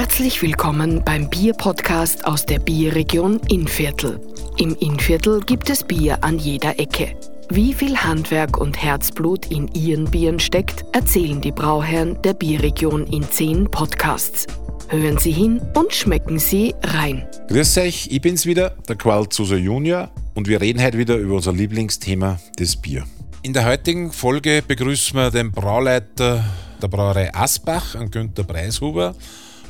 [0.00, 4.18] Herzlich willkommen beim Bierpodcast aus der Bierregion Innviertel.
[4.56, 7.14] Im Innviertel gibt es Bier an jeder Ecke.
[7.50, 13.24] Wie viel Handwerk und Herzblut in ihren Bieren steckt, erzählen die Brauherren der Bierregion in
[13.24, 14.46] zehn Podcasts.
[14.88, 17.28] Hören Sie hin und schmecken Sie rein.
[17.48, 21.34] Grüß euch, ich bin's wieder, der Qual Zuser Junior und wir reden heute wieder über
[21.34, 23.04] unser Lieblingsthema, das Bier.
[23.42, 26.42] In der heutigen Folge begrüßen wir den Brauleiter
[26.80, 29.14] der Brauerei Asbach, an Günter Preishuber.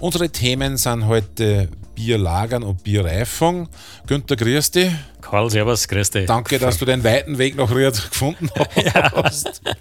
[0.00, 3.68] Unsere Themen sind heute Bierlagern und Bierreifung.
[4.06, 4.91] Günther, grüß dich.
[5.20, 6.24] Karl, servus, grüß dich.
[6.24, 8.48] Danke, dass du den weiten Weg nach Ried gefunden
[9.14, 9.60] hast.
[9.62, 9.74] Ja.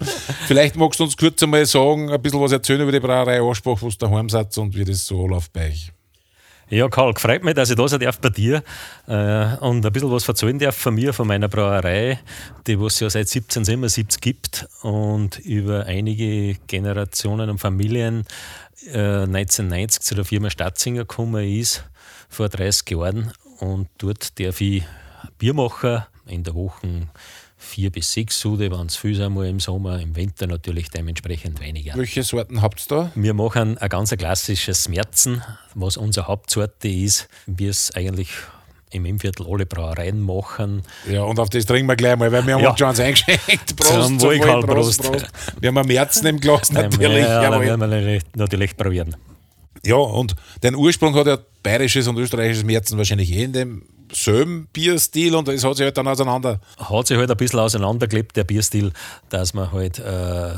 [0.46, 3.78] Vielleicht magst du uns kurz einmal sagen, ein bisschen was erzählen über die Brauerei Asbach,
[3.80, 5.90] was daheim seid und wie das so läuft bei euch.
[6.68, 8.62] Ja, Karl, freut mich, dass ich da sein darf bei dir
[9.08, 12.20] äh, und ein bisschen was erzählen darf von mir, von meiner Brauerei,
[12.66, 18.24] die es ja seit 1777 gibt und über einige Generationen und Familien
[18.86, 21.84] äh, 1990 zu der Firma Stadtsinger gekommen ist,
[22.28, 23.32] vor 30 Jahren.
[23.58, 24.84] Und dort darf ich
[25.38, 27.08] Bier machen in der Woche
[27.60, 31.94] vier bis sechs Sude, wenn es viel sind im Sommer, im Winter natürlich dementsprechend weniger.
[31.94, 33.12] Welche Sorten habt ihr da?
[33.14, 35.42] Wir machen ein ganz klassisches Merzen,
[35.74, 38.30] was unsere Hauptsorte ist, wie es eigentlich
[38.90, 40.82] im Innviertel alle Brauereien machen.
[41.08, 42.70] Ja, und auf das trinken wir gleich mal, weil wir haben ja.
[42.70, 43.76] uns schon eins eingeschenkt.
[43.76, 45.26] Prost, zum Wohl, Prost, Prost.
[45.60, 47.24] Wir haben ein Merzen im Glas natürlich.
[47.24, 49.16] Ja, ja, werden wir natürlich probieren.
[49.84, 54.68] Ja, und den Ursprung hat ja bayerisches und österreichisches Merzen wahrscheinlich eh in dem selben
[54.72, 56.60] Bierstil und es hat sich halt dann auseinander.
[56.78, 58.92] Hat sich halt ein bisschen auseinandergelebt, der Bierstil,
[59.28, 60.54] dass man halt äh,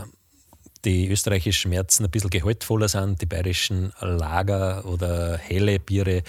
[0.84, 6.22] die österreichischen Merzen ein bisschen gehaltvoller sind, die bayerischen Lager oder helle Biere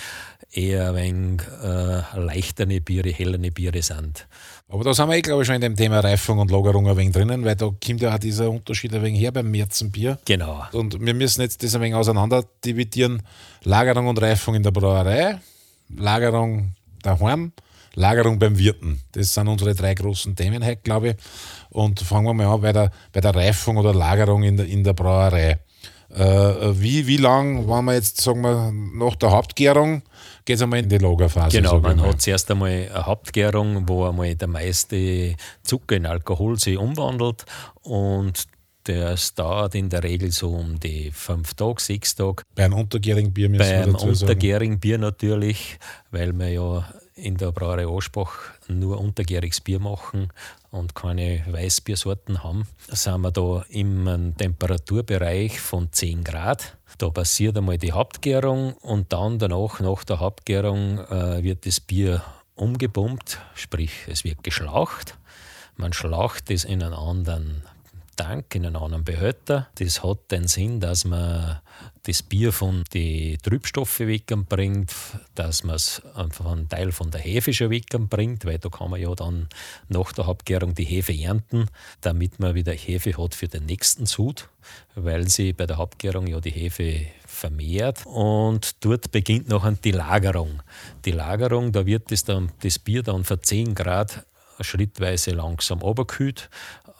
[0.53, 4.27] eher ein wenig äh, leichtere Biere, hellere Biere sind.
[4.69, 6.97] Aber da sind wir, eh, glaube ich, schon in dem Thema Reifung und Lagerung ein
[6.97, 10.19] wenig drinnen, weil da kommt ja auch dieser Unterschied ein wenig her beim Märzenbier.
[10.25, 10.63] Genau.
[10.71, 13.21] Und wir müssen jetzt das ein wenig auseinander dividieren.
[13.63, 15.39] Lagerung und Reifung in der Brauerei,
[15.95, 17.51] Lagerung daheim,
[17.95, 19.01] Lagerung beim Wirten.
[19.11, 21.15] Das sind unsere drei großen Themen heute, glaube ich.
[21.69, 24.83] Und fangen wir mal an bei der, bei der Reifung oder Lagerung in der, in
[24.83, 25.59] der Brauerei.
[26.15, 30.03] Äh, wie wie lang waren wir jetzt, sagen wir, nach der Hauptgärung,
[30.45, 31.57] geht es einmal in die Lagerphase?
[31.57, 36.77] Genau, man hat zuerst einmal eine Hauptgärung, wo einmal der meiste Zucker in Alkohol sich
[36.77, 37.45] umwandelt
[37.81, 38.45] und
[38.83, 42.43] das dauert in der Regel so um die fünf Tage, sechs Tage.
[42.53, 45.79] Bei einem untergärigen Bier müssen Bei einem untergärigen Bier natürlich,
[46.11, 48.33] weil wir ja in der Brauerei Aschbach
[48.67, 50.29] nur untergäriges Bier machen
[50.73, 56.77] und keine Weißbiersorten haben, sind wir da im Temperaturbereich von 10 Grad.
[56.97, 62.23] Da passiert einmal die Hauptgärung und dann danach, nach der Hauptgärung, äh, wird das Bier
[62.55, 65.15] umgepumpt, sprich es wird geschlaucht.
[65.75, 67.63] Man schlaucht es in einen anderen
[68.15, 69.67] Tank in einen anderen Behälter.
[69.75, 71.59] Das hat den Sinn, dass man
[72.03, 74.93] das Bier von den Trübstoffen wegbringt,
[75.35, 78.99] dass man es einfach einen Teil von der Hefe schon wegbringt, weil da kann man
[78.99, 79.47] ja dann
[79.87, 81.67] nach der Abgärung die Hefe ernten,
[82.01, 84.49] damit man wieder Hefe hat für den nächsten Sud,
[84.95, 90.61] weil sie bei der Abgärung ja die Hefe vermehrt und dort beginnt noch die Lagerung.
[91.05, 94.25] Die Lagerung, da wird das, dann, das Bier dann für 10 Grad
[94.61, 96.49] schrittweise langsam runtergekühlt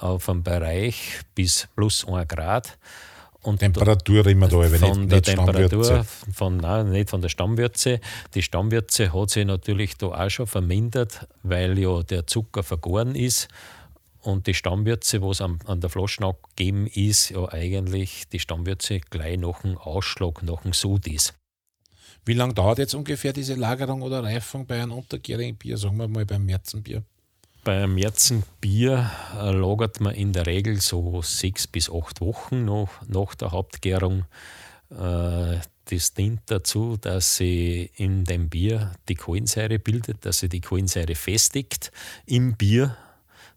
[0.04, 2.78] auf einem Bereich bis plus 1 Grad.
[3.42, 7.30] Und Temperatur immer da, wenn von nicht, der nicht Temperatur, von, nein, nicht von der
[7.30, 8.00] Stammwürze.
[8.36, 13.50] Die Stammwürze hat sich natürlich da auch schon vermindert, weil ja der Zucker vergoren ist
[14.22, 19.38] und die Stammwürze, was an, an der Flasche abgegeben ist, ja eigentlich die Stammwürze gleich
[19.38, 21.34] nach dem Ausschlag, nach dem Sud ist.
[22.26, 26.08] Wie lange dauert jetzt ungefähr diese Lagerung oder Reifung bei einem untergärigen Bier, sagen wir
[26.08, 27.04] mal beim Märzenbier?
[27.64, 33.36] Beim Märzenbier äh, lagert man in der Regel so sechs bis acht Wochen nach, nach
[33.36, 34.26] der Hauptgärung.
[34.90, 40.60] Äh, das dient dazu, dass sie in dem Bier die Kohlensäure bildet, dass sie die
[40.60, 41.94] Kohlensäure festigt
[42.26, 42.98] im Bier,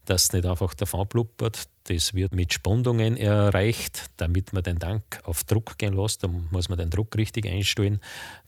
[0.05, 1.69] dass nicht einfach davon blubbert.
[1.85, 6.23] Das wird mit Spundungen erreicht, damit man den Tank auf Druck gehen lässt.
[6.23, 8.01] Da muss man den Druck richtig einstellen.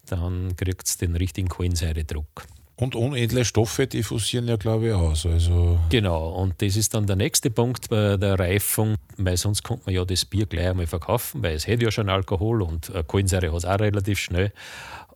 [0.07, 2.47] Dann kriegt es den richtigen Kohlensäuredruck.
[2.81, 5.27] Und unedle Stoffe diffusieren ja, glaube ich, aus.
[5.27, 9.85] Also genau, und das ist dann der nächste Punkt bei der Reifung, weil sonst kommt
[9.87, 13.51] man ja das Bier gleich einmal verkaufen, weil es hätte ja schon Alkohol und Kohlensäure
[13.51, 14.53] hat es auch relativ schnell.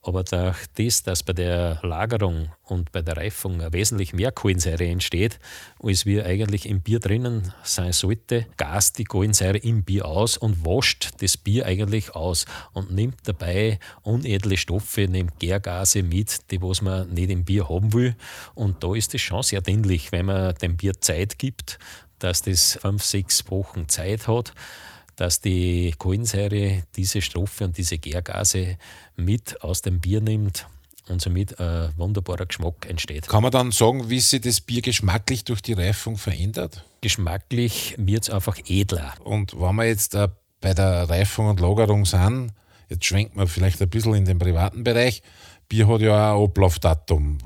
[0.04, 5.38] Aber durch das, dass bei der Lagerung und bei der Reifung wesentlich mehr Kohlensäure entsteht,
[5.81, 10.66] als wir eigentlich im Bier drinnen sein sollte, gast die Kohlensäure im Bier aus und
[10.66, 16.82] wascht das Bier eigentlich aus und nimmt dabei unedle Stoffe, nimmt Gärgase mit, die was
[16.82, 18.16] man nicht im Bier haben will.
[18.55, 21.78] Und da ist es schon sehr dienlich, wenn man dem Bier Zeit gibt,
[22.19, 24.52] dass das fünf, sechs Wochen Zeit hat
[25.16, 28.76] dass die Kohlensäure diese Stoffe und diese Gärgase
[29.16, 30.66] mit aus dem Bier nimmt
[31.08, 33.28] und somit ein wunderbarer Geschmack entsteht.
[33.28, 36.84] Kann man dann sagen, wie sich das Bier geschmacklich durch die Reifung verändert?
[37.00, 39.14] Geschmacklich wird es einfach edler.
[39.24, 40.28] Und wenn wir jetzt äh,
[40.60, 42.52] bei der Reifung und Lagerung sind,
[42.88, 45.22] jetzt schwenkt man vielleicht ein bisschen in den privaten Bereich.
[45.68, 47.38] Bier hat ja auch ein Ablaufdatum.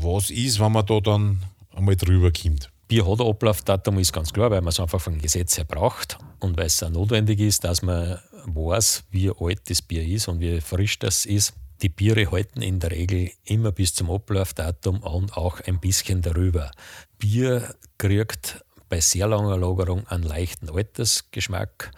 [0.00, 1.42] Was ist, wenn man da dann
[1.74, 2.71] einmal drüber kommt?
[2.92, 6.18] Bier hat ein Ablaufdatum, ist ganz klar, weil man es einfach vom Gesetz her braucht
[6.40, 10.40] und weil es auch notwendig ist, dass man weiß, wie alt das Bier ist und
[10.40, 11.54] wie frisch das ist.
[11.80, 16.70] Die Biere halten in der Regel immer bis zum Ablaufdatum und auch ein bisschen darüber.
[17.16, 21.92] Bier kriegt bei sehr langer Lagerung einen leichten Altersgeschmack,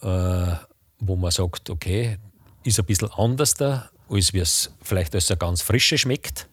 [0.00, 0.52] äh,
[1.00, 2.18] wo man sagt, okay,
[2.62, 6.48] ist ein bisschen anders da, als wie es vielleicht als ein ganz frische schmeckt.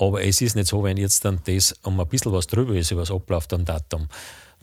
[0.00, 2.90] Aber es ist nicht so, wenn jetzt dann das um ein bisschen was drüber ist
[2.90, 4.08] über das Ablaufdatum,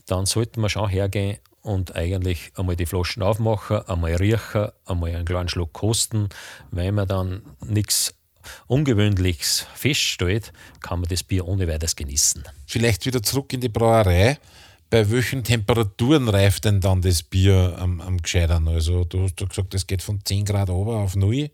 [0.06, 5.24] dann sollte man schon hergehen und eigentlich einmal die Flaschen aufmachen, einmal riechen, einmal einen
[5.24, 6.28] kleinen Schluck kosten.
[6.72, 8.14] Wenn man dann nichts
[8.66, 12.42] Ungewöhnliches feststellt, kann man das Bier ohne weiteres genießen.
[12.66, 14.38] Vielleicht wieder zurück in die Brauerei.
[14.90, 18.66] Bei welchen Temperaturen reift denn dann das Bier am, am gescheitern?
[18.68, 21.50] Also, du hast gesagt, das geht von 10 Grad runter auf 0.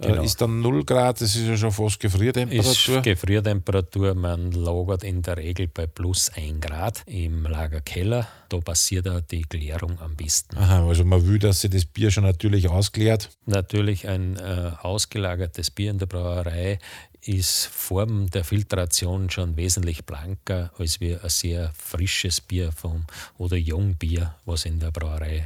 [0.00, 0.22] Genau.
[0.22, 2.96] Ist dann 0 Grad, das ist ja schon fast Gefriertemperatur.
[2.96, 8.26] Ist Gefriertemperatur, man lagert in der Regel bei plus 1 Grad im Lagerkeller.
[8.48, 10.56] Da passiert auch die Klärung am besten.
[10.56, 13.30] Aha, also man will, dass sich das Bier schon natürlich ausklärt.
[13.46, 16.78] Natürlich ein äh, ausgelagertes Bier in der Brauerei
[17.24, 23.04] ist Form der Filtration schon wesentlich blanker als wie ein sehr frisches Bier vom,
[23.38, 25.44] oder Jungbier, was in der Brauerei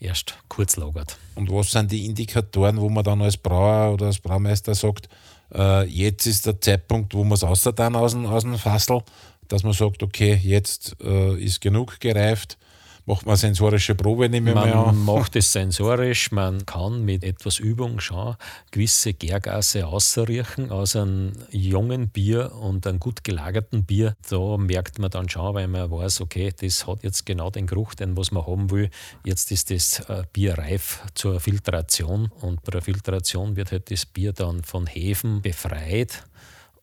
[0.00, 1.16] erst kurz lagert.
[1.34, 5.08] Und was sind die Indikatoren, wo man dann als Brauer oder als Braumeister sagt,
[5.54, 9.02] äh, jetzt ist der Zeitpunkt, wo man es außer dann aus dem, aus dem Fassel,
[9.48, 12.58] dass man sagt, okay, jetzt äh, ist genug gereift,
[13.06, 14.96] macht man sensorische Probe, nehme ich man mal an.
[14.96, 18.36] Man macht es sensorisch, man kann mit etwas Übung schon
[18.70, 24.16] gewisse Gärgase ausriechen aus einem jungen Bier und einem gut gelagerten Bier.
[24.28, 27.94] Da merkt man dann schon, weil man weiß, okay, das hat jetzt genau den Geruch,
[27.94, 28.90] den was man haben will.
[29.24, 34.06] Jetzt ist das äh, Bier reif zur Filtration und bei der Filtration wird halt das
[34.06, 36.24] Bier dann von Hefen befreit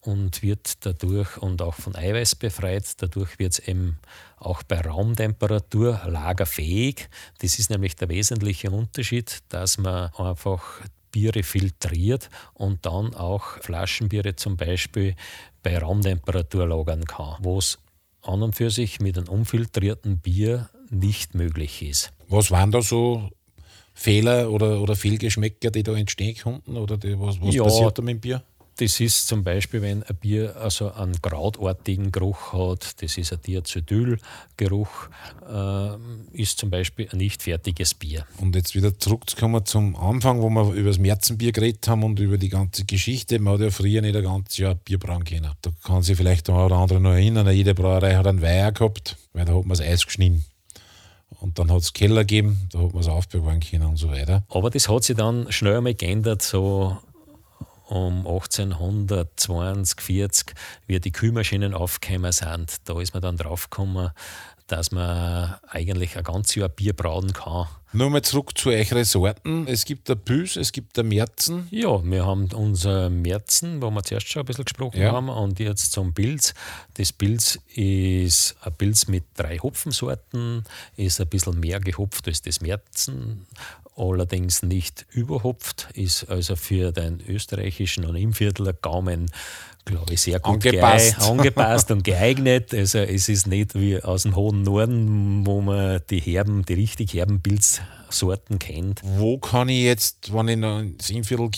[0.01, 3.01] und wird dadurch und auch von Eiweiß befreit.
[3.01, 4.00] Dadurch wird es eben
[4.38, 7.07] auch bei Raumtemperatur lagerfähig.
[7.39, 10.81] Das ist nämlich der wesentliche Unterschied, dass man einfach
[11.12, 15.15] Biere filtriert und dann auch Flaschenbiere zum Beispiel
[15.62, 17.77] bei Raumtemperatur lagern kann, wo es
[18.21, 22.12] an und für sich mit einem unfiltrierten Bier nicht möglich ist.
[22.27, 23.30] Was waren da so
[23.94, 26.77] Fehler oder, oder Fehlgeschmäcker, die da entstehen konnten?
[26.77, 28.44] Oder die, was, was ja, passiert da mit dem Bier?
[28.81, 33.39] Das ist zum Beispiel, wenn ein Bier also einen krautartigen Geruch hat, das ist ein
[33.45, 35.10] Diacetylgeruch,
[35.48, 38.25] äh, ist zum Beispiel ein nicht fertiges Bier.
[38.39, 42.39] Und jetzt wieder zurückzukommen zum Anfang, wo wir über das Märzenbier geredet haben und über
[42.39, 43.38] die ganze Geschichte.
[43.38, 45.51] Man hat ja früher nicht ein ganzes Jahr Bier brauen können.
[45.62, 49.16] Da kann sich vielleicht der oder andere noch erinnern, jede Brauerei hat einen Weiher gehabt,
[49.33, 50.44] weil da hat man das Eis geschnitten.
[51.39, 54.42] Und dann hat es Keller gegeben, da hat man es aufbewahren können und so weiter.
[54.50, 56.98] Aber das hat sich dann schnell einmal geändert, so
[57.91, 60.53] um 1820, 40,
[60.88, 64.11] wie die Kühlmaschinen aufgekommen sind, da ist man dann draufgekommen,
[64.67, 67.67] dass man eigentlich ein ganzes Jahr Bier brauen kann.
[67.93, 69.67] Nur mal zurück zu euren Sorten.
[69.67, 71.68] Es gibt der Püs, es gibt der Märzen.
[71.71, 75.11] Ja, wir haben unser Märzen, wo wir zuerst schon ein bisschen gesprochen ja.
[75.11, 76.54] haben, und jetzt zum Pilz.
[76.94, 80.63] Das Pilz ist ein Pilz mit drei Hopfensorten,
[80.95, 83.45] ist ein bisschen mehr gehopft als das Märzen
[83.97, 89.31] allerdings nicht überhopft, ist also für den österreichischen und im Viertler Gaumen,
[89.85, 91.21] glaube ich, sehr gut angepasst.
[91.21, 92.73] angepasst und geeignet.
[92.73, 97.14] Also es ist nicht wie aus dem hohen Norden, wo man die herben, die richtig
[97.14, 99.02] herben Pilzsorten kennt.
[99.04, 100.83] Wo kann ich jetzt, wenn ich noch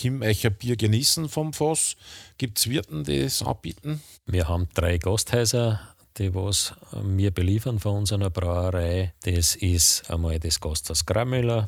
[0.01, 1.95] komme, euch ein Bier genießen vom Fass?
[2.37, 4.01] Gibt es Wirten, die es anbieten?
[4.25, 5.79] Wir haben drei Gasthäuser
[6.17, 9.13] die was wir beliefern von unserer Brauerei.
[9.23, 11.67] Das ist einmal das Gasthaus Grammüller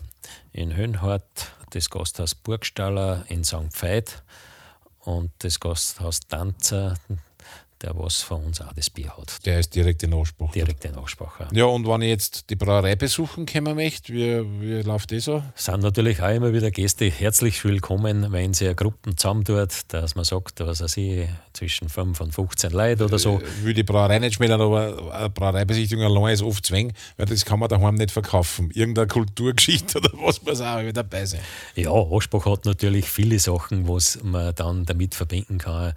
[0.52, 3.72] in Höhenhart, das Gasthaus Burgstaller in St.
[3.72, 4.24] Veit
[5.06, 6.96] und das Gasthaus Tanzer,
[7.82, 9.46] der was von uns auch das Bier hat.
[9.46, 10.52] Der ist direkt in Anspruch.
[10.52, 11.48] Direkt in Anspruch, ja.
[11.52, 15.44] Ja, und wenn ich jetzt die Brauerei besuchen kommen möchte, wie, wie läuft das so?
[15.56, 20.60] Sind natürlich auch immer wieder Gäste herzlich willkommen, wenn sie Gruppen zusammentut, dass man sagt,
[20.62, 23.42] was weiß ich, zwischen 5 und 15 Leute oder so.
[23.60, 27.46] Ich will die Brauerei nicht schmälern, aber eine Brauereibesichtigung allein ist oft zwäng, weil das
[27.46, 28.72] kann man daheim nicht verkaufen.
[28.74, 31.42] Irgendeine Kulturgeschichte oder was muss auch wieder dabei sein.
[31.76, 35.94] Ja, Anspruch hat natürlich viele Sachen, was man dann damit verbinden kann,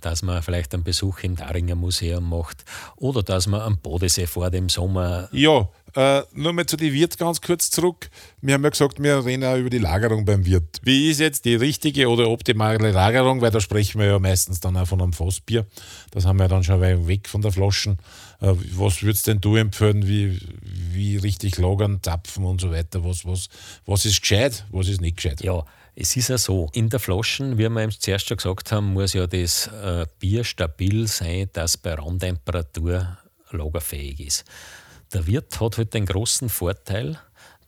[0.00, 2.64] dass man vielleicht einen Besuch Besuch im Daringer Museum macht
[2.96, 5.28] oder dass man am Bodensee vor dem Sommer.
[5.32, 8.10] Ja, äh, nur mal zu den Wirt ganz kurz zurück.
[8.42, 10.80] Wir haben ja gesagt, wir reden auch über die Lagerung beim Wirt.
[10.82, 13.40] Wie ist jetzt die richtige oder optimale Lagerung?
[13.40, 15.66] Weil da sprechen wir ja meistens dann auch von einem Fassbier.
[16.10, 17.98] Das haben wir dann schon weg von der Flaschen.
[18.40, 23.04] Äh, was würdest denn du empfehlen, wie, wie richtig lagern, zapfen und so weiter?
[23.04, 23.48] Was, was,
[23.86, 25.42] was ist gescheit, was ist nicht gescheit?
[25.42, 25.64] Ja,
[25.98, 29.14] es ist ja so, in der Flaschen, wie wir eben zuerst schon gesagt haben, muss
[29.14, 33.16] ja das äh, Bier stabil sein, das bei Raumtemperatur
[33.50, 34.44] lagerfähig ist.
[35.14, 37.18] Der Wirt hat halt den großen Vorteil,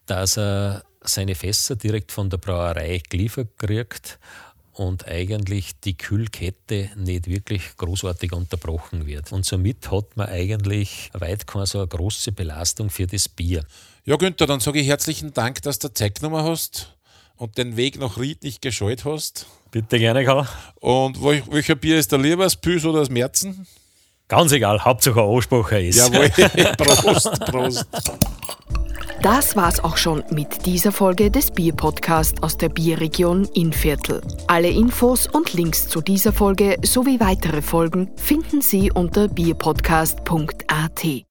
[0.04, 4.18] dass er seine Fässer direkt von der Brauerei geliefert kriegt
[4.74, 9.32] und eigentlich die Kühlkette nicht wirklich großartig unterbrochen wird.
[9.32, 13.64] Und somit hat man eigentlich weit keine so eine große Belastung für das Bier.
[14.04, 16.97] Ja, Günther, dann sage ich herzlichen Dank, dass du Zeit genommen hast
[17.38, 19.46] und den Weg nach Ried nicht gescheut hast.
[19.70, 20.46] Bitte gerne, Karl.
[20.80, 23.66] Und welcher Bier ist der lieber, das Püs oder das Merzen?
[24.28, 25.96] Ganz egal, Hauptsache ein Ansprache ist.
[25.96, 26.28] Jawohl,
[26.76, 27.86] Prost, Prost.
[29.22, 34.20] Das war's auch schon mit dieser Folge des Bierpodcasts aus der Bierregion Innviertel.
[34.46, 41.27] Alle Infos und Links zu dieser Folge sowie weitere Folgen finden Sie unter bierpodcast.at.